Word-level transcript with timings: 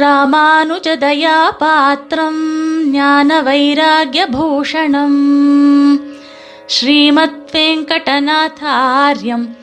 ராமானுஜதயாபாத்திரம் 0.00 2.40
ஞான 2.90 3.42
வைராகியபூஷணம் 3.42 5.20
ஸ்ரீமத் 6.66 7.50
வெங்கடநாதாரியம் 7.52 9.56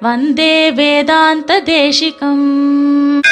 வந்தே 0.00 0.72
வேதாந்த 0.72 1.62
தேசிகம் 1.62 3.22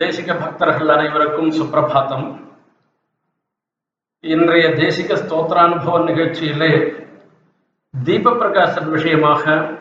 தேசிக 0.00 0.40
பக்தர்கள் 0.40 0.88
அனைவருக்கும் 0.88 1.50
சுப்பிரபாத்தம். 1.50 2.40
இன்றைய 4.20 4.68
தேசிக 4.68 5.14
ஸ்தோத்திரானுபவ 5.14 6.10
நிகழ்ச்சியிலே 6.10 6.96
தீப 8.04 8.30
பிரகாசன் 8.30 8.88
விஷயமாக 8.88 9.74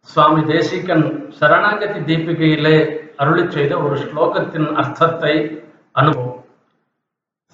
சுவாமி 0.00 0.44
தேசிகன் 0.44 1.30
சரணாங்கதி 1.40 2.00
தீபிகையிலே 2.00 3.06
அருளி 3.21 3.51
செய்த 3.51 3.73
ஒரு 3.85 3.95
ஸ்லோகத்தின் 4.03 4.75
அர்த்தத்தை 4.75 5.35
அனுபவம் 5.95 6.39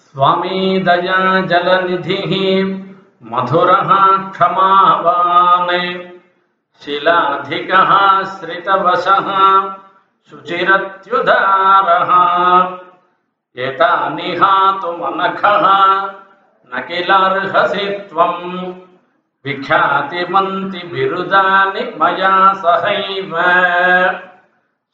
சுவாமி 0.05 0.55
தயா 0.87 1.17
ஜலநிதி 1.49 2.19
மதுரः 3.23 3.89
க்ஷமாவான் 4.35 5.73
शिलाधिकः 6.81 7.91
श्रितवशः 8.33 9.27
शुचिरत्युदारः 10.31 12.11
एतानिहातुमनखः 13.55 15.65
न 16.71 16.81
किलार्हसि 16.87 17.85
त्वम् 18.09 18.73
विख्यातिमन्ति 19.45 20.81
बिरुदानि 20.87 21.83
मया 21.99 22.53
सहैव 22.55 23.31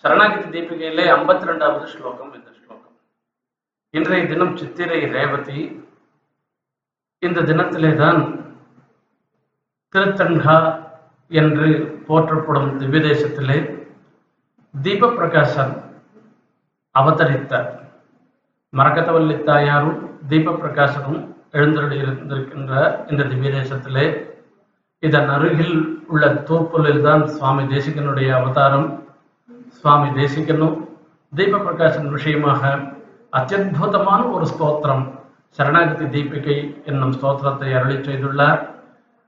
சரணாகதி 0.05 0.47
தீபிகையிலே 0.53 1.05
ஐம்பத்தி 1.15 1.45
ரெண்டாவது 1.49 1.87
ஸ்லோகம் 1.95 2.31
இந்த 2.37 2.51
ஸ்லோகம். 2.59 2.95
இன்றைய 3.95 4.23
தினம் 4.31 4.55
சித்திரை 4.61 5.01
ரேவதி. 5.15 5.61
இந்த 7.23 7.39
தினத்திலே 7.49 7.91
தான் 8.03 8.21
திருத்தங்கா 9.95 10.57
என்று 11.31 11.69
போற்றப்படும் 12.07 12.71
திவ்ய 12.81 13.01
தேசத்திலே 13.09 13.59
தீப 14.75 15.11
பிரகாசன் 15.19 15.75
அவதரித்தார். 16.95 17.69
மரகதவல்லி 18.73 19.37
தாயாரும் 19.51 20.01
தீப 20.33 20.57
பிரகாசனும் 20.63 21.21
எழுந்திருந்திருக்கின்ற 21.59 22.73
இந்த 23.11 23.23
திவ்ய 23.31 23.51
தேசத்திலே 23.59 24.07
இதன் 25.03 25.31
அருகில் 25.37 25.77
உள்ள 26.13 26.25
தோப்புலில் 26.49 27.05
தான் 27.09 27.23
சுவாமி 27.37 27.63
தேசிகனுடைய 27.75 28.29
அவதாரம் 28.41 28.89
சுவாமி 29.81 30.09
தேசிகனும் 30.15 30.77
தீப 31.33 31.59
பிரகாசன் 31.59 32.09
விஷயமாக 32.09 32.63
அத்தியுதமான 33.33 34.21
ஒரு 34.31 34.47
ஸ்தோத்திரம் 34.47 35.05
சரணாகதி 35.59 36.07
தீபிகை 36.07 36.57
என்னும் 36.85 37.15
ஸ்தோத்திரத்தை 37.15 37.71
அருளி 37.75 37.97
செய்துள்ளார் 37.99 38.61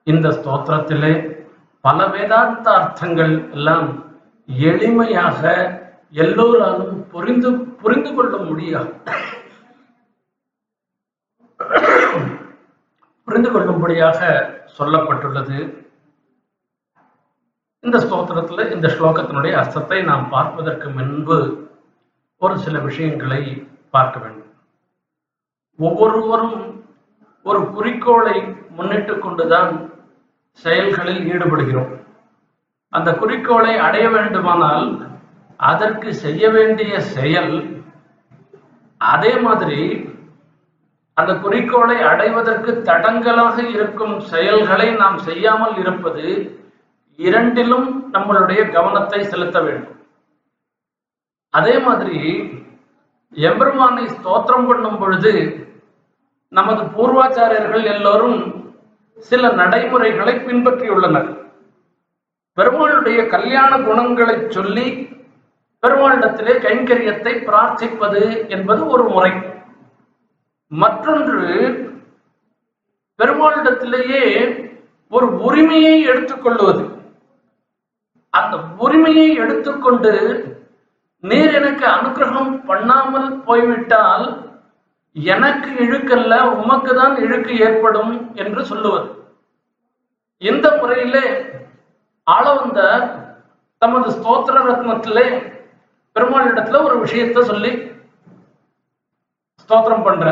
இந்த 0.06 0.28
ஸ்தோத்திரத்திலே 0.28 1.12
பல 1.84 2.06
வேதாந்த 2.06 2.66
அர்த்தங்கள் 2.70 3.34
எல்லாம் 3.54 3.88
எளிமையாக 4.66 5.42
எல்லோராலும் 6.14 6.96
புரிந்து 7.10 7.50
புரிந்து 7.82 8.10
கொள்ள 8.14 8.36
முடியாது 8.42 8.92
புரிந்து 13.28 13.50
கொள்ளும்படியாக 13.50 14.20
சொல்லப்பட்டுள்ளது 14.76 15.58
இந்த 17.84 17.98
ஸ்தோத்திரத்துல 17.98 18.64
இந்த 18.74 18.88
ஸ்லோகத்தினுடைய 18.88 19.52
அர்த்தத்தை 19.52 20.02
நாம் 20.02 20.28
பார்ப்பதற்கு 20.28 20.88
முன்பு 20.88 21.38
ஒரு 22.42 22.54
சில 22.58 22.78
விஷயங்களை 22.78 23.40
பார்க்க 23.90 24.16
வேண்டும். 24.20 24.52
ஒவ்வொருவரும் 25.78 26.60
ஒரு 27.46 27.60
குறிக்கோளை 27.70 28.36
முன்னிட்டு 28.76 29.18
கொண்டுதான் 29.18 29.72
செயல்களில் 30.64 31.22
ஈடுபடுகிறோம். 31.32 31.92
அந்த 32.92 33.10
குறிக்கோளை 33.14 33.74
அடைய 33.86 34.06
வேண்டுமானால் 34.10 34.88
அதற்கு 35.56 36.14
செய்ய 36.24 36.50
வேண்டிய 36.50 37.00
செயல் 37.00 37.54
அதே 39.00 39.34
மாதிரி 39.36 39.82
அந்த 41.16 41.32
குறிக்கோளை 41.34 41.98
அடைவதற்கு 42.02 42.72
தடங்கலாக 42.88 43.56
இருக்கும் 43.74 44.20
செயல்களை 44.32 44.88
நாம் 44.94 45.18
செய்யாமல் 45.18 45.76
இருப்பது 45.76 46.26
இரண்டிலும் 47.16 48.12
நம்மளுடைய 48.12 48.72
கவனத்தை 48.72 49.24
செலுத்த 49.24 49.60
வேண்டும். 49.60 49.98
அதே 51.50 51.78
மாதிரி 51.78 52.20
எம்பெருமானை 53.30 54.04
ஸ்தோத்திரம் 54.04 54.66
பண்ணும் 54.66 54.98
பொழுது 54.98 55.66
நமது 56.48 56.82
பூர்வாச்சாரியர்கள் 56.82 57.84
எல்லோரும் 57.84 58.70
சில 59.16 59.52
நடைமுறைகளை 59.52 60.34
பின்பற்றியுள்ளனர். 60.34 61.30
பெருமாளுடைய 62.56 63.28
கல்யாண 63.28 63.78
குணங்களை 63.78 64.48
சொல்லி 64.48 64.86
பெருமாளிடத்திலே 65.82 66.54
கைங்கரியத்தை 66.66 67.34
பிரார்த்திப்பது 67.48 68.48
என்பது 68.48 68.86
ஒரு 68.86 69.02
முறை. 69.02 69.32
மற்றொன்று 70.66 71.40
பெருமாளிடத்திலேயே 73.18 74.24
ஒரு 75.08 75.40
உரிமையை 75.40 76.02
எடுத்துக்கொள்வது 76.02 76.91
அந்த 78.34 78.54
உரிமையை 78.78 79.28
எடுத்துக்கொண்டு 79.36 80.12
நீர் 81.24 81.56
எனக்கு 81.58 81.84
அனுகிரகம் 81.96 82.52
பண்ணாமல் 82.68 83.28
போய்விட்டால் 83.44 84.26
எனக்கு 85.16 85.70
இழுக்கல்ல 85.84 86.34
உமக்கு 86.52 86.92
தான் 86.94 87.14
இழுக்கு 87.16 87.54
ஏற்படும் 87.66 88.12
என்று 88.34 88.62
சொல்லுவது 88.64 89.08
இந்த 90.42 90.66
முறையிலே 90.76 91.26
ஆளவந்தார் 92.26 93.04
தமது 93.82 94.08
ஸ்தோத்திர 94.16 94.56
ரத்னத்திலே 94.68 95.26
பெருமாளிடத்துல 96.16 96.80
ஒரு 96.86 96.96
விஷயத்த 97.04 97.42
சொல்லி 97.42 97.72
ஸ்தோத்திரம் 99.62 100.04
பண்ற 100.04 100.26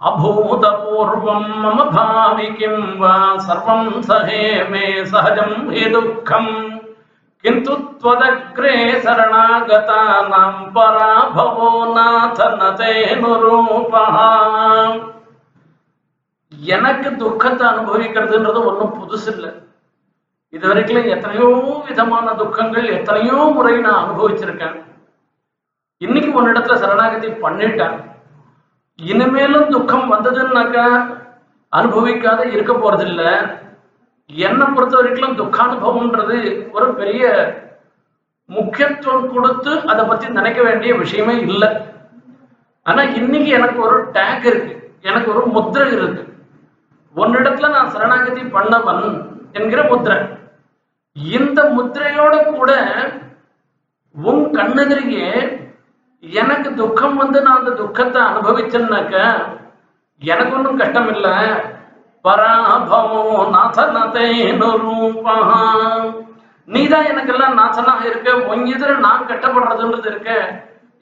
அபூத 0.00 0.64
பூர்வம் 0.80 1.50
மம 1.62 1.84
பாவி 1.94 2.48
கிம் 2.58 2.88
வா 2.98 3.14
சர்வம் 3.46 3.92
சஹே 4.08 4.42
மே 4.70 4.86
சஹஜம் 5.12 5.56
துக்கம். 5.94 6.52
কিন্তু 7.44 7.72
ত্বদগ্রে 8.00 8.74
শরণাগতানাম 9.04 10.54
পরাভবো 10.76 11.68
নাথ 11.96 12.38
নতেনুরূপহ 12.60 14.16
எனக்கு 16.74 17.08
துக்கத்தை 17.20 17.64
அனுபவிக்கிறதுன்றது 17.72 18.60
ஒன்றும் 18.68 18.96
புதுசு 18.98 19.28
இல்லை. 19.34 19.50
இது 20.52 20.64
வரைக்கும் 20.68 21.10
எத்தனையோ 21.14 21.48
விதமான 21.88 22.26
துக்கங்கள் 22.40 22.86
எத்தனையோ 22.98 23.38
முறை 23.56 23.74
நான் 23.86 24.02
அனுபவிச்சிருக்கேன். 24.02 24.76
இன்னைக்கு 26.04 26.30
உன்னிடத்துல 26.38 26.76
சரணாகதி 26.82 27.28
பண்ணிட்டேன். 27.44 27.96
இனிமேலும் 28.98 29.68
துக்கம் 29.74 30.10
வந்ததுன்னாக்கா 30.14 30.86
அனுபவிக்காத 31.72 32.40
இருக்க 32.54 32.72
போறதில்லை. 32.72 33.30
என்னை 34.26 34.66
பொறுத்த 34.66 34.96
வரைக்கும் 34.96 35.38
துக்கானுபவம்ன்றது 35.38 36.70
ஒரு 36.70 36.94
பெரிய 36.94 37.24
முக்கியத்துவம் 38.46 39.32
கொடுத்து 39.32 39.80
அதை 39.86 40.04
பத்தி 40.04 40.28
நினைக்க 40.28 40.62
வேண்டிய 40.62 40.94
விஷயமே 40.94 41.36
இல்லை. 41.36 41.68
ஆனா 42.82 43.02
இன்னைக்கு 43.02 43.48
எனக்கு 43.48 43.80
ஒரு 43.80 44.10
டேக் 44.10 44.44
இருக்கு. 44.44 44.94
எனக்கு 45.02 45.34
ஒரு 45.34 45.46
முத்திரை 45.46 45.92
இருக்கு. 45.92 46.34
உன்னிடத்துல 47.16 47.70
நான் 47.70 47.90
சரணாகதி 47.90 48.42
பண்ணவன் 48.42 49.30
என்கிற 49.52 49.82
முத்திரை. 49.82 50.18
இந்த 51.12 51.62
முத்திரையோட 51.62 52.44
கூட 52.44 52.72
உன் 54.12 54.44
கண்ணெதிரியே 54.54 55.30
எனக்கு 56.20 56.74
துக்கம் 56.74 57.16
வந்து 57.16 57.42
நான் 57.42 57.58
அந்த 57.58 57.70
துக்கத்தை 57.70 58.22
அனுபவிச்சேன்னாக்க 58.22 59.44
எனக்கு 60.18 60.56
ஒன்றும் 60.56 60.76
கஷ்டம் 60.76 61.08
இல்லை 61.14 61.32
பராபவோ 62.26 63.22
நாசனதேனு 63.54 64.70
ரூபஹா. 64.84 65.60
நீதான் 66.68 67.08
எனக்கெல்லாம் 67.10 67.58
நாசனாக 67.58 68.02
இருக்க 68.04 68.36
உன் 68.48 68.64
எதிர 68.66 68.96
நான் 68.98 69.28
கட்டப்படுறதுன்றது 69.28 70.08
இருக்க. 70.10 70.30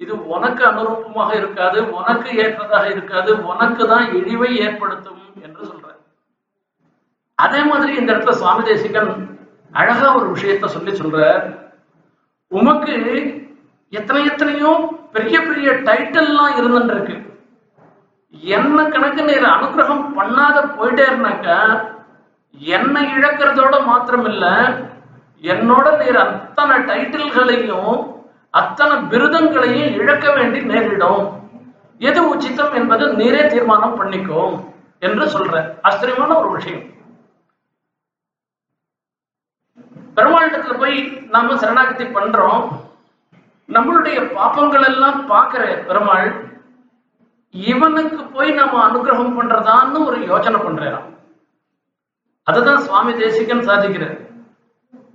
இது 0.00 0.26
உனக்கு 0.26 0.62
அனுரூபமாக 0.64 1.30
இருக்காது 1.36 1.78
உனக்கு 1.90 2.30
ஏற்றதாக 2.36 2.86
இருக்காது 2.90 3.30
உனக்கு 3.42 3.86
தான் 3.86 4.06
இழிவை 4.12 4.50
ஏற்படுத்தும் 4.56 5.22
என்று 5.42 5.62
சொல்ற 5.64 5.86
அதே 7.38 7.60
மாதிரி 7.64 7.92
இந்த 7.96 8.12
இடத்துல 8.12 8.30
சுவாமி 8.30 8.62
தேசிகன் 8.62 9.12
அழகா 9.72 10.08
ஒரு 10.16 10.26
விஷயத்த 10.34 10.66
சொல்லி 10.66 10.92
சொல்ற 10.92 11.20
உமக்கு 12.52 12.94
எத்தனை 13.92 14.20
எத்தனையோ 14.26 14.72
பெரிய 15.12 15.36
பெரிய 15.40 15.70
டைட்டில்லாம் 15.88 16.90
இருக்கு. 16.90 17.16
என்ன 18.40 18.88
கணக்கு 18.88 19.22
நீர் 19.22 19.44
அனுகிரகம் 19.44 20.04
பண்ணாத 20.18 20.76
போயிட்டே 20.76 21.04
இருந்தாக்க 21.10 21.48
என்னை 22.60 23.04
இழக்கிறதோட 23.04 23.84
மாத்திரம் 23.84 24.24
இல்ல 24.24 24.74
என்னோட 25.42 25.98
நீர் 25.98 26.16
அத்தனை 26.16 26.76
டைட்டில்களையும் 26.76 28.12
அத்தனை 28.50 28.96
விருதங்களையும் 28.96 29.94
இழக்க 29.94 30.32
வேண்டி 30.32 30.60
நேரிடும். 30.60 31.42
எது 31.98 32.28
உச்சித்தம் 32.28 32.74
என்பது 32.74 33.12
நீரே 33.12 33.46
தீர்மானம் 33.46 34.00
பண்ணிக்கோ 34.00 34.62
என்று 34.98 35.24
சொல்ற 35.24 35.78
ஆச்சரியமான 35.82 36.38
ஒரு 36.38 36.50
விஷயம். 36.50 36.84
பெருமாளிடத்துல 40.16 40.78
போய் 40.78 41.24
நாம 41.30 41.56
சரணாகதி 41.56 42.04
பண்றோம். 42.04 42.64
நம்மளுடைய 43.68 44.32
பாப்பங்கள் 44.32 44.82
எல்லாம் 44.82 45.26
பார்க்கிற 45.26 45.76
பெருமாள் 45.88 46.43
இவனுக்கு 47.54 48.24
போய் 48.24 48.50
நம்ம 48.50 48.76
அனுகிரகம் 48.88 49.36
பண்றதான்னு 49.38 49.98
ஒரு 50.06 50.26
யோசனை 50.26 50.60
பண்றான் 50.60 51.02
அதுதான் 52.46 52.80
சுவாமி 52.80 53.12
தேசிகன் 53.14 53.66
சாதிக்கிறார். 53.68 54.16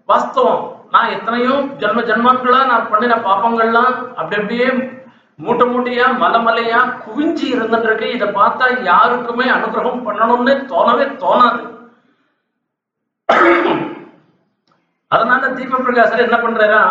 வாஸ்தவம் 0.10 0.62
நான் 0.92 1.10
எத்தனையோ 1.10 1.56
ஜென்ம 1.82 2.00
ஜென்மங்களா 2.02 2.66
நான் 2.66 2.90
பண்ணின 2.90 3.16
பாப்பங்கள்லாம் 3.16 3.92
அப்படி 4.16 4.38
அப்படியே 4.40 4.68
மூட்டை 5.40 5.66
மூட்டையா 5.68 6.06
மலை 6.18 6.40
மலையா 6.40 6.80
குவிஞ்சி 7.04 7.46
இருந்துட்டு 7.56 7.88
இருக்கு 7.90 8.08
இதை 8.12 8.28
பார்த்தா 8.30 8.66
யாருக்குமே 8.84 9.46
அனுகிரகம் 9.58 10.06
பண்ணணும்னு 10.08 10.54
தோணவே 10.72 11.06
தோணாது. 11.24 11.62
அதனால 15.12 15.44
தீப 15.50 15.78
பிரகாசர் 15.78 16.26
என்ன 16.26 16.38
பண்றாரா 16.38 16.82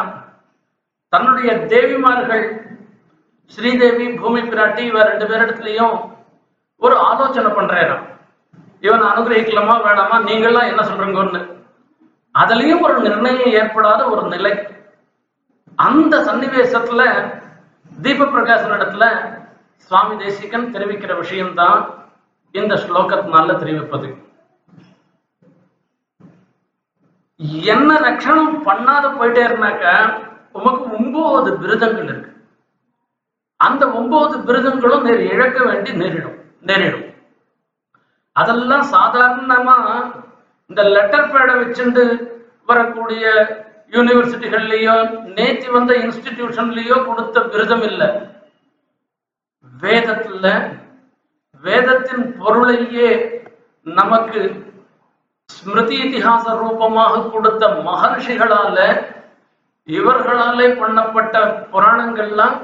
தன்னுடைய 1.09 1.50
தேவிமார்கள் 1.73 2.47
ஸ்ரீதேவி 3.55 4.06
பூமி 4.21 4.41
பிராட்டி 4.41 4.83
இவ 4.91 5.03
ரெண்டு 5.03 5.27
பேரிடத்துலயும் 5.27 5.95
ஒரு 6.83 6.97
ஆலோசனை 7.09 7.50
பண்றாராம் 7.53 8.05
இவன் 8.87 9.05
அனுகிரகிக்கலாமா 9.11 9.77
வேணாமா? 9.87 10.17
நீங்கள்லாம் 10.29 10.71
என்ன 10.71 10.83
சொல்றீங்கன்னு 10.89 11.41
அதுலயும் 12.35 12.85
ஒரு 12.87 12.97
நிர்ணயம் 13.00 13.53
ஏற்படாத 13.61 14.00
ஒரு 14.09 14.23
நிலை. 14.35 14.53
அந்த 15.79 16.15
சன்னிவேசத்துல 16.27 17.03
தீப 18.03 18.25
பிரகாசனிடத்துல 18.25 19.05
சுவாமி 19.77 20.15
தேசிகன் 20.25 20.73
தெரிவிக்கிற 20.75 21.12
விஷயம்தான் 21.17 21.81
இந்த 22.55 22.75
ஸ்லோகத்தினால 22.75 23.59
தெரிவிப்பது. 23.59 24.09
என்ன 27.75 27.91
ரட்சணம் 28.06 28.55
பண்ணாத 28.69 29.05
போயிட்டே 29.19 29.43
இருந்தாக்க 29.49 29.85
உமக்கு 30.53 30.85
ஒன்பது 30.99 31.50
விருதங்கள் 31.59 32.09
இருக்கு. 32.12 32.28
அந்த 33.67 33.85
ஒன்பது 33.99 34.35
விருதங்களும் 34.49 35.07
நேர் 35.07 35.23
இழக்க 35.33 35.59
வேண்டி 35.65 35.93
நேரிடும் 35.93 36.39
நேரிடும். 36.69 37.07
அதெல்லாம் 38.37 38.85
சாதாரணமா 38.93 39.77
இந்த 40.71 40.83
லெட்டர் 40.95 41.31
பேடை 41.33 41.55
வச்சுண்டு 41.61 42.05
வரக்கூடிய 42.71 43.25
யூனிவர்சிட்டிகள்லயோ 43.97 44.95
நேத்தி 45.37 45.69
வந்த 45.77 45.93
இன்ஸ்டிடியூஷன்லயோ 46.05 46.97
கொடுத்த 47.07 47.41
விருதம் 47.53 47.85
இல்லை. 47.91 48.09
வேதத்துல 49.83 50.47
வேதத்தின் 51.65 52.27
பொருளையே 52.41 53.11
நமக்கு 53.87 54.41
ஸ்மிருதி 55.51 55.97
இத்திஹாச 56.03 56.45
ரூபமாக 56.63 57.23
கொடுத்த 57.31 57.69
மகர்ஷிகளால 57.87 58.79
இவர்களாலே 59.89 60.67
பண்ணப்பட்ட 60.81 61.35
புராணங்கள்லாம் 61.73 62.57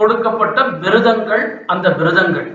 கொடுக்கப்பட்ட 0.00 0.58
விருதங்கள் 0.82 1.44
அந்த 1.72 1.86
விருதங்கள். 1.98 2.48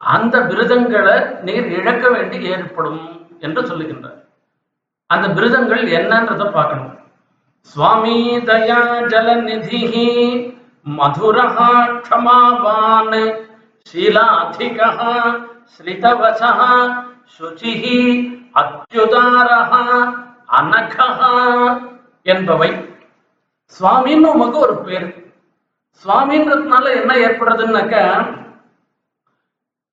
அந்த 0.00 0.34
விருதங்களை 0.50 1.16
நீர் 1.46 1.68
இழக்க 1.78 2.04
வேண்டி 2.14 2.38
ஏற்படும் 2.54 3.02
என்று 3.46 3.62
சொல்லுகின்றார். 3.62 4.20
அந்த 5.10 5.26
விருதங்கள் 5.36 5.84
என்னன்றத 5.98 6.44
பார்க்கணும். 6.52 6.94
சுவாமி 7.72 8.16
தயா 8.48 8.82
ஜலநிதி 9.12 9.82
மதுரஹா 10.98 11.70
க்ஷமாவான் 12.04 13.16
ஷீலாதிகா 13.90 14.90
ஸ்ரிதவசா 15.72 16.52
சுச்சிः 17.34 17.82
அத்யுதாரஹ 18.60 19.72
அனகஹ 20.58 21.20
என்பவை. 22.34 22.70
சுவாமின்னு 23.76 24.28
உமக்கு 24.36 24.58
ஒரு 24.66 24.76
பேர். 24.86 25.08
சுவாமின்றதுனால 26.04 26.84
என்ன 27.00 27.12
ஏற்படுறதுன்னாக்க 27.26 27.96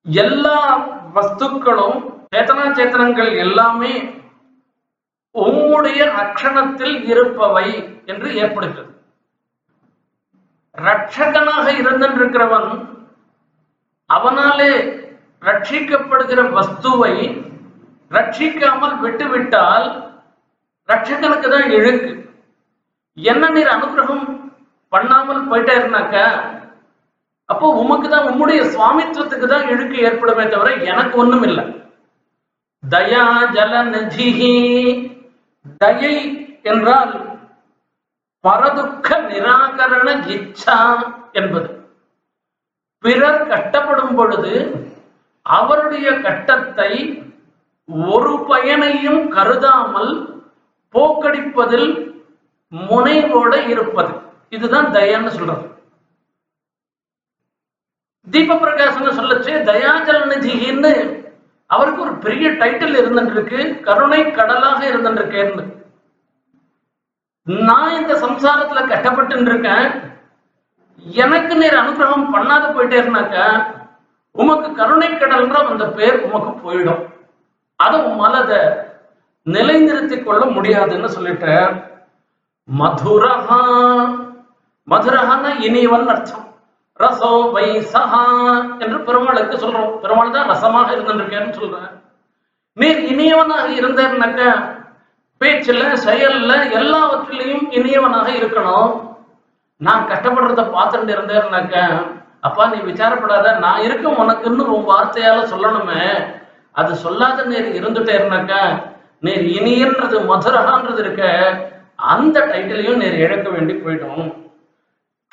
எல்லா 0.06 0.58
வஸ்துக்களும் 1.16 1.98
சேத்தனா 2.32 2.64
சேத்தனங்கள் 2.78 3.30
எல்லாமே 3.44 3.94
உம்முடைய 5.34 6.00
அக்ஷணத்தில் 6.22 6.96
இருப்பவை 7.12 7.66
என்று 8.04 8.28
ஏற்படுகிறது. 8.42 8.92
ரட்சகனாக 10.74 11.66
இருந்திருக்கிறவன் 11.80 12.70
அவனாலே 14.10 14.72
ரட்சிக்கப்படுகிற 15.42 16.40
வஸ்துவை 16.56 17.14
ரட்சிக்காமல் 18.10 18.96
விட்டுவிட்டால் 19.04 19.86
ரட்சகனுக்கு 20.88 21.48
தான் 21.50 21.68
இழுக்கு. 21.76 22.12
என்ன 23.18 23.44
நீர் 23.48 23.74
அனுகிரகம் 23.76 24.24
பண்ணாமல் 24.92 25.48
போயிட்டே 25.50 25.74
இருந்தாக்க 25.80 26.16
அப்போ 27.48 27.66
உமக்கு 27.80 28.08
தான் 28.08 28.28
உம்முடைய 28.30 28.60
சுவாமித்துவத்துக்கு 28.74 29.46
தான் 29.46 29.68
இழுக்கு 29.72 29.96
ஏற்படுமே 30.06 30.44
தவிர 30.46 30.70
எனக்கு 30.90 31.14
ஒண்ணும் 31.18 31.42
இல்லை. 31.42 31.64
தயா 32.82 33.24
ஜல 33.54 33.82
நிதிஹி. 33.92 34.54
தயை 35.80 36.14
என்றால் 36.62 37.14
பரதுக்க 38.44 39.08
நிராகரண 39.28 40.08
இச்சா 40.34 40.78
என்பது. 41.32 41.68
பிறர் 43.04 43.48
கட்டப்படும் 43.48 44.14
பொழுது 44.14 44.52
அவருடைய 45.46 46.08
கட்டத்தை 46.20 46.92
ஒரு 48.12 48.32
பயனையும் 48.48 49.22
கருதாமல் 49.28 50.12
போக்கடிப்பதில் 50.94 51.90
முனைவோட 52.72 53.52
இருப்பது. 53.72 54.14
இதுதான் 54.48 54.92
தயான்னு 54.92 55.28
சொல்றது. 55.28 55.74
தீப 58.30 58.54
பிரகாசன் 58.54 59.18
சொல்லச்சு 59.18 59.52
தயாஜல 59.64 60.20
நிதின்னு 60.32 61.24
அவருக்கு 61.66 62.02
ஒரு 62.02 62.16
பெரிய 62.16 62.50
டைட்டில் 62.50 62.98
இருந்துருக்கு 62.98 63.80
கருணை 63.80 64.30
கடலாக 64.30 64.90
இருந்துருக்கேன்னு 64.90 65.74
நான் 67.44 67.92
இந்த 67.92 68.14
சம்சாரத்துல 68.14 68.88
கட்டப்பட்டு 68.88 69.36
இருக்கேன் 69.36 70.14
எனக்கு 71.04 71.56
நீர் 71.56 71.74
அனுகிரகம் 71.74 72.32
பண்ணாத 72.34 72.64
போயிட்டே 72.72 72.96
இருந்தாக்க 73.02 73.66
உமக்கு 74.30 74.74
கருணை 74.74 75.08
கடல்ன்ற 75.08 75.52
அந்த 75.52 75.88
பேர் 75.88 76.22
உமக்கு 76.22 76.50
போயிடும். 76.50 77.12
அதை 77.76 78.00
உம்மால 78.00 78.32
அதை 78.32 78.58
நிலைநிறுத்திக் 79.42 80.26
கொள்ள 80.26 80.44
முடியாதுன்னு 80.44 81.08
சொல்லிட்டேன். 81.08 81.82
மதுரஹா. 82.78 83.60
மதுரஹான்னா 84.88 85.50
இனியவன் 85.66 86.10
அர்த்தம். 86.14 86.44
ரசோ 87.00 87.30
வைசஹா 87.54 88.24
என்று 88.82 88.98
பெருமாளுக்கு 89.06 89.56
சொல்றோம். 89.62 89.90
பெருமாள் 90.02 90.34
தான் 90.36 90.50
ரசமாக 90.52 90.94
இருந்திருக்கேன்னு 90.94 91.58
சொல்றேன் 91.60 91.90
நீர் 92.76 93.00
இனியவனாக 93.12 93.66
இருந்தேன்னாக்க 93.80 94.42
பேச்சுல 95.40 95.82
செயல்ல 96.06 96.52
எல்லாவற்றிலையும் 96.78 97.64
இனியவனாக 97.78 98.28
இருக்கணும். 98.38 98.92
நான் 99.80 100.08
கஷ்டப்படுறத 100.10 100.62
பார்த்துட்டு 100.76 101.12
இருந்தேன்னாக்க 101.16 101.74
அப்பா 102.46 102.64
நீ 102.72 102.78
விசாரப்படாத 102.90 103.46
நான் 103.64 103.84
இருக்கும் 103.86 104.18
உனக்குன்னு 104.22 104.64
உன் 104.74 104.88
வார்த்தையால 104.92 105.38
சொல்லணுமே. 105.52 106.02
அது 106.74 106.92
சொல்லாத 107.04 107.44
நீர் 107.52 107.68
இருந்துட்டேருனாக்க 107.78 108.54
நீர் 109.26 109.44
இனியன்றது 109.58 110.16
மதுரகான்றது 110.32 111.00
இருக்க 111.04 111.22
அந்த 112.14 112.38
டைட்டிலையும் 112.50 113.00
நீர் 113.02 113.22
இழக்க 113.24 113.46
வேண்டி 113.54 113.74
போயிடும். 113.84 114.26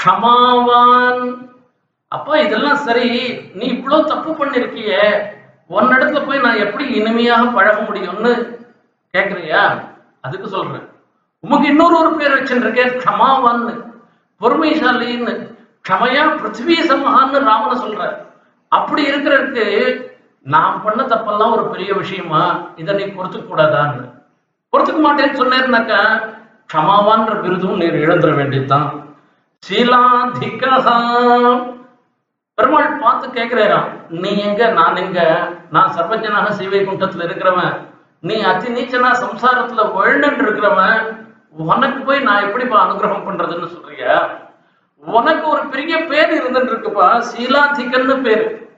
க்ஷமாவான் 0.04 1.36
அப்பா 2.08 2.38
இதெல்லாம் 2.38 2.76
சரி 2.76 3.50
நீ 3.54 3.66
இவ்வளவு 3.66 4.10
தப்பு 4.10 4.32
பண்ணிருக்கிய. 4.32 5.22
உன்னிடத்துல 5.70 6.26
போய் 6.26 6.40
நான் 6.40 6.56
எப்படி 6.56 6.86
இனிமையாக 6.86 7.46
பழக 7.46 7.82
முடியும்னு 7.82 8.62
கேக்குறியா? 9.14 9.84
அதுக்கு 10.22 10.48
சொல்றேன். 10.48 10.90
உமக்கு 11.40 11.68
இன்னொரு 11.68 11.98
ஒரு 11.98 12.16
பேர் 12.16 12.44
வச்சுருக்கேன் 12.44 12.98
க்ஷமாவான்னு 13.04 13.94
பொறுமைசாலின்னு. 14.42 15.52
க்ஷமையா 15.88 16.38
பிருத்திவி 16.38 16.76
சமஹான்னு 16.90 17.40
ராமனை 17.40 17.84
சொல்ற 17.84 18.26
அப்படி 18.68 19.12
இருக்கிறதுக்கு 19.12 20.06
நான் 20.42 20.82
பண்ண 20.84 21.04
தப்பெல்லாம் 21.04 21.52
ஒரு 21.52 21.70
பெரிய 21.70 21.94
விஷயமா? 21.94 22.60
இதை 22.76 22.96
நீ 22.96 23.04
பொறுத்துக்க 23.04 23.46
கூடாதான்னு. 23.50 24.12
பொறுத்துக்க 24.74 25.08
மாட்டேன்னு 25.08 25.40
சொன்னேன்னாக்கா 25.42 26.22
க்ஷமாவான்ற 26.74 27.42
விருதும் 27.42 27.78
நீர் 27.78 27.96
இழந்துட 27.96 28.36
வேண்டியதுதான். 28.36 29.03
சீலாதிகா 29.68 30.96
பெருமாள் 32.54 33.00
பார்த்து 33.00 33.28
கேட்கிறாராம் 33.28 34.10
நீ 34.10 34.38
எங்க? 34.38 34.68
நான் 34.68 34.96
எங்க? 34.96 35.48
நான் 35.72 35.94
சர்வஜனாக 35.98 36.50
சீவை 36.50 36.80
குண்டத்துல 36.80 37.26
இருக்கிறவன். 37.28 37.78
நீ 38.20 38.42
அதி 38.42 38.68
நீச்சனா 38.68 39.12
சம்சாரத்துல 39.12 39.86
வாழ்ந்துட்டு 39.98 40.44
இருக்கிறவன். 40.46 41.18
உனக்கு 41.52 42.04
போய் 42.04 42.20
நான் 42.20 42.44
எப்படிப்பா 42.44 42.78
அனுகிரகம் 42.86 43.28
பண்றதுன்னு 43.28 43.70
சொல்றிய? 43.76 44.30
உனக்கு 45.00 45.48
ஒரு 45.48 45.66
பெரிய 45.66 46.06
பேர் 46.06 46.34
இருந்துட்டு 46.34 46.72
இருக்குப்பா 46.72 47.24
சீலாதிகன்னு 47.32 48.22
பேரு. 48.22 48.72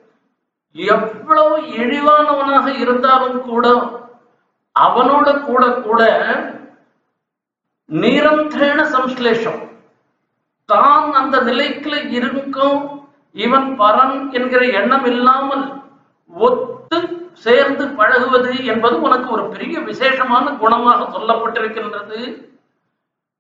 எவ்வளவு 0.72 1.62
இழிவானவனாக 1.62 2.80
இருந்தாலும் 2.80 3.42
கூட 3.42 3.68
அவனோட 4.80 5.42
கூட 5.42 5.66
கூட 5.72 6.02
நிரந்தரேன 7.92 8.86
சம்ஸ்லேஷம். 8.96 9.62
தான் 10.72 11.08
அந்த 11.22 11.36
நிலைக்குள்ள 11.48 11.98
இருக்கும். 12.18 12.80
இவன் 13.46 13.68
பரன் 13.82 14.16
என்கிற 14.38 14.62
எண்ணம் 14.80 15.08
இல்லாமல் 15.12 15.66
ஒத்து 16.48 17.00
சேர்ந்து 17.46 17.86
பழகுவது 17.98 18.52
என்பது 18.72 18.96
உனக்கு 19.08 19.28
ஒரு 19.36 19.44
பெரிய 19.54 19.76
விசேஷமான 19.90 20.46
குணமாக 20.62 21.08
சொல்லப்பட்டிருக்கின்றது. 21.16 22.20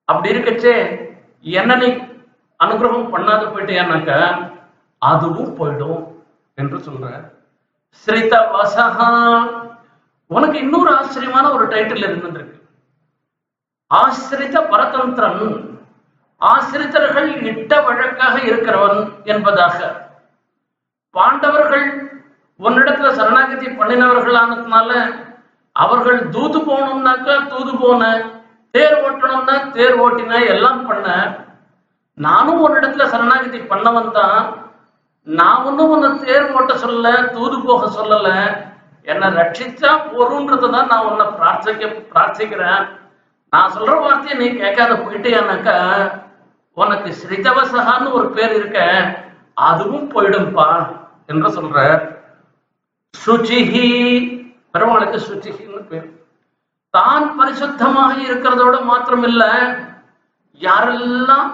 அப்படி 0.09 0.33
இருக்கச்சே 0.33 0.75
என்ன 1.59 1.75
நீ 1.83 1.89
அனுகிரகம் 2.59 3.13
பண்ணாத 3.13 3.43
போயிட்டேனாக்க 3.53 4.11
அதுவும் 5.01 5.55
போயிடும் 5.59 6.03
என்று 6.61 6.77
சொல்ற. 6.87 7.07
ஸ்ரீதா 8.07 8.39
வசகா 8.55 9.09
உனக்கு 10.31 10.57
இன்னொரு 10.65 10.91
ஆச்சரியமான 10.97 11.45
ஒரு 11.55 11.65
டைட்டில் 11.73 12.05
இருந்திருக்கு. 12.07 12.59
ஆசிரித 13.91 14.57
பரதந்திரன் 14.71 15.43
ஆசிரித்தர்கள் 16.41 17.29
இட்ட 17.51 17.81
வழக்காக 17.81 18.35
இருக்கிறவன் 18.39 18.99
என்பதாக. 19.25 19.77
பாண்டவர்கள் 21.15 21.87
உன்னிடத்துல 22.59 23.09
சரணாகதி 23.11 23.67
பண்ணினவர்களானதுனால 23.67 24.91
அவர்கள் 25.75 26.19
தூது 26.29 26.59
போகணும்னாக்கா 26.59 27.35
தூது 27.53 27.71
போன 27.81 28.03
தேர் 28.71 28.97
ஓட்டணும்னா 29.05 29.55
தேர் 29.71 29.95
ஓட்டின 29.95 30.45
எல்லாம் 30.45 30.87
பண்ண. 30.87 31.07
நானும் 32.17 32.61
உன்னிடத்துல 32.65 33.05
சரணாகதி 33.05 33.59
பண்ணவன் 33.71 34.11
தான். 34.11 34.39
நான் 35.27 35.63
ஒன்னும் 35.65 35.89
உன்னை 35.89 36.09
தேர் 36.25 36.51
ஓட்ட 36.53 36.73
சொல்லல 36.73 37.31
தூது 37.31 37.57
போக 37.61 37.87
சொல்லல. 37.97 38.29
என்னை 39.07 39.27
ரட்சிச்சா 39.39 39.91
போருன்றதை 40.11 40.69
தான் 40.69 40.87
நான் 40.87 41.07
உன்னை 41.09 41.25
பிரார்த்திக்க 41.39 41.85
பிரார்த்திக்கிறேன். 42.13 42.85
நான் 43.53 43.73
சொல்ற 43.75 43.93
வார்த்தையை 43.99 44.35
நீ 44.39 44.47
கேட்காத 44.55 44.93
போயிட்டேனாக்கா 45.01 45.75
உனக்கு 46.77 47.09
ஸ்ரீஜவசகான்னு 47.19 48.09
ஒரு 48.11 48.27
பேர் 48.29 48.53
இருக்க 48.55 48.79
அதுவும் 49.61 50.07
போயிடும்பா 50.13 50.69
என்று 51.29 51.49
சொல்ற 51.57 51.77
சுச்சிஹி 53.13 53.85
பெருமாளுக்கு 54.73 55.19
சுச்சிஹின்னு 55.25 55.81
பேர். 55.83 56.07
தான் 56.93 57.27
பரிசுத்தமாக 57.37 58.15
இருக்கிறதோட 58.25 58.75
மாத்திரம் 58.83 59.23
இல்ல 59.23 59.43
யாரெல்லாம் 60.59 61.49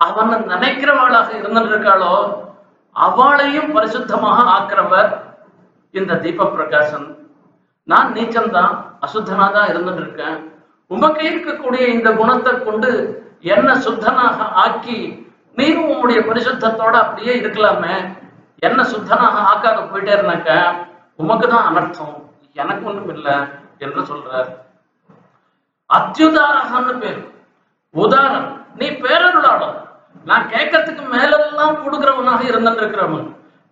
அவனை 0.00 0.36
நினைக்கிறவளாக 0.50 1.30
இருந்துட்டு 1.38 1.72
இருக்காளோ 1.72 2.12
அவளையும் 2.96 3.72
பரிசுத்தமாக 3.74 4.44
ஆக்கிறவர் 4.54 5.10
இந்த 5.94 6.20
தீப 6.22 6.48
பிரகாசன் 6.54 7.08
நான் 7.88 8.14
நீச்சம்தான் 8.16 8.72
அசுத்தனா 9.02 9.46
தான் 9.52 9.70
இருந்துட்டு 9.72 10.02
இருக்கேன் 10.04 10.38
உமக்கு 10.90 11.22
இருக்கக்கூடிய 11.30 11.86
இந்த 11.96 12.10
குணத்தை 12.20 12.52
கொண்டு 12.58 12.90
என்ன 13.54 13.74
சுத்தனாக 13.86 14.46
ஆக்கி 14.62 14.98
நீரும் 15.58 15.90
உங்களுடைய 15.92 16.20
பரிசுத்தத்தோட 16.28 16.94
அப்படியே 17.04 17.32
இருக்கலாமே. 17.40 17.96
என்ன 18.66 18.82
சுத்தனாக 18.92 19.36
ஆக்காத 19.50 19.78
போயிட்டே 19.90 20.12
இருந்தாக்க 20.16 20.50
உமக்கு 21.22 21.46
தான் 21.48 21.66
அனர்த்தம். 21.68 22.16
எனக்கு 22.62 22.86
ஒண்ணும் 22.90 23.10
இல்லை 23.14 23.36
என்று 23.84 24.00
சொல்றார். 24.10 24.48
அத்தியுதாரகன்னு 25.90 26.94
பேர். 27.02 27.20
உதாரணம் 27.94 28.48
நீ 28.78 28.86
பேரருளாளர். 29.04 29.76
நான் 30.24 30.48
கேட்கறதுக்கு 30.54 31.04
மேலெல்லாம் 31.14 31.76
கொடுக்கிறவனாக 31.84 32.42
இருந்திருக்கிறவன். 32.50 33.28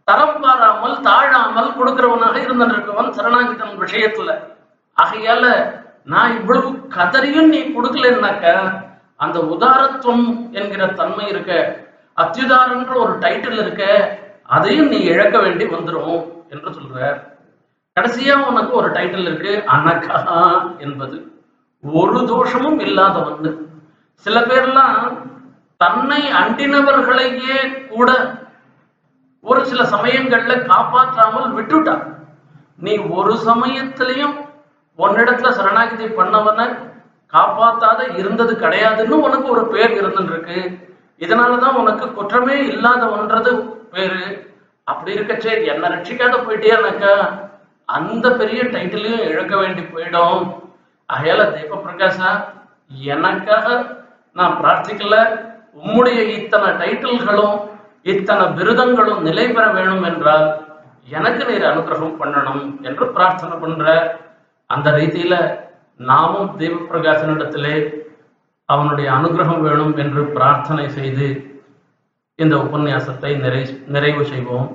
தரம் 0.09 0.41
பாராமல் 0.43 0.97
தாழாமல் 1.09 1.77
கொடுக்கிறவனாக 1.79 2.37
இருந்திருக்கிறவன் 2.45 2.75
இருக்கவன் 2.75 3.17
சரணாகிதன் 3.17 3.81
விஷயத்துல. 3.85 4.31
ஆகையால 4.97 5.47
நான் 6.07 6.37
இவ்வளவு 6.37 6.69
கதறியும் 6.89 7.49
நீ 7.49 7.61
கொடுக்கலன்னாக்க 7.61 8.47
அந்த 9.17 9.39
உதாரத்துவம் 9.41 10.53
என்கிற 10.53 10.87
தன்மை 10.87 11.27
இருக்க 11.29 11.53
அத்தியுதாரன்ற 12.19 12.95
ஒரு 12.95 13.19
டைட்டில் 13.19 13.59
இருக்க 13.59 13.85
அதையும் 14.43 14.89
நீ 14.89 14.99
இழக்க 14.99 15.39
வேண்டி 15.39 15.65
வந்துரும் 15.65 16.21
என்று 16.49 16.71
சொல்ற 16.71 17.17
கடைசியா 17.97 18.35
உனக்கு 18.49 18.73
ஒரு 18.73 18.89
டைட்டில் 18.89 19.27
இருக்கு 19.27 19.53
அனகா 19.67 20.19
என்பது. 20.79 21.17
ஒரு 21.85 22.27
தோஷமும் 22.27 22.79
இல்லாதவன் 22.79 23.57
சில 24.27 24.41
பேர்லாம் 24.41 25.17
தன்னை 25.77 26.21
அண்டினவர்களையே 26.33 27.87
கூட 27.89 28.11
ஒரு 29.41 29.67
சில 29.67 29.83
சமயங்கள்ல 29.85 30.55
காப்பாற்றாமல் 30.65 31.49
விட்டுட்டான். 31.57 32.05
நீ 32.77 32.97
ஒரு 32.97 33.33
சமயத்திலையும் 33.49 34.37
உன்னிடத்துல 34.99 35.51
சரணாகிதி 35.59 36.07
பண்ணவன 36.19 36.61
காப்பாத்தாத 37.33 38.01
இருந்தது 38.21 38.53
கிடையாதுன்னு 38.55 39.17
உனக்கு 39.27 39.49
ஒரு 39.55 39.65
பேர் 39.73 39.95
இருந்துருக்கு 40.01 40.59
இதனாலதான் 41.21 41.79
உனக்கு 41.81 42.07
குற்றமே 42.13 42.57
இல்லாத 42.73 43.03
ஒன்றது 43.17 43.53
பேரு. 43.93 44.25
அப்படி 44.89 45.17
இருக்கச்சே 45.17 45.53
என்ன 45.73 45.89
ரட்சிக்காத 45.89 46.35
போயிட்டேனாக்கா 46.39 47.15
அந்த 47.89 48.27
பெரிய 48.41 48.61
டைட்டிலையும் 48.75 49.27
இழக்க 49.31 49.55
வேண்டி 49.57 49.83
போயிடும். 49.83 50.45
அகையால 51.09 51.43
தீப 51.55 51.81
பிரகாஷா 51.85 52.31
எனக்காக 53.15 53.67
நான் 54.37 54.59
பிரார்த்திக்கல. 54.61 55.17
உம்முடைய 55.81 56.21
இத்தனை 56.39 56.69
டைட்டில்களும் 56.81 57.57
இத்தனை 58.13 58.45
விருதங்களும் 58.59 59.25
நிலை 59.29 59.47
பெற 59.49 59.65
வேணும் 59.77 60.05
என்றால் 60.11 60.47
எனக்கு 61.09 61.43
நீர் 61.45 61.71
அனுகிரகம் 61.71 62.19
பண்ணணும் 62.21 62.63
என்று 62.83 63.05
பிரார்த்தனை 63.17 63.57
பண்ற 63.59 63.85
அந்த 64.70 64.90
ரீதியில 64.92 65.36
நாமும் 66.00 66.52
தீப 66.60 66.84
பிரகாசனிடத்திலே 66.90 67.76
அவனுடைய 68.70 69.08
அனுகிரகம் 69.12 69.64
வேணும் 69.64 69.96
என்று 69.98 70.22
பிரார்த்தனை 70.36 70.86
செய்து 70.90 71.28
இந்த 72.40 72.56
உபன்யாசத்தை 72.58 73.32
நிறை 73.38 73.64
நிறைவு 73.88 74.24
செய்வோம் 74.26 74.70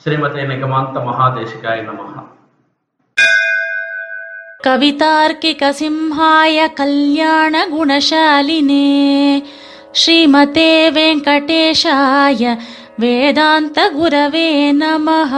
ஸ்ரீமதே 0.00 0.42
நிகமாந்த 0.50 0.98
மகாதேசிகாய 1.06 1.78
நமஹா 1.88 2.24
कवितार्किकसिंहाय 5.40 6.56
कल्याणगुणशालिने 6.78 7.68
श्रीमते 9.94 10.70
वेङ्कटेशाय 10.90 12.42
वेदान्तगुरवे 13.00 14.48
नमः 14.74 15.32